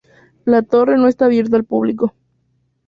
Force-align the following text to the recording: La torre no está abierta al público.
La 0.45 0.63
torre 0.63 0.97
no 0.97 1.07
está 1.07 1.25
abierta 1.25 1.57
al 1.57 1.63
público. 1.63 2.15